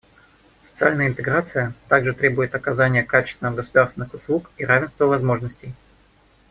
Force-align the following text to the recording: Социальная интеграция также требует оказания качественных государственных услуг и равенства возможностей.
Социальная 0.61 1.07
интеграция 1.09 1.75
также 1.87 2.13
требует 2.15 2.55
оказания 2.55 3.03
качественных 3.03 3.53
государственных 3.53 4.11
услуг 4.15 4.49
и 4.57 4.65
равенства 4.65 5.05
возможностей. 5.05 5.75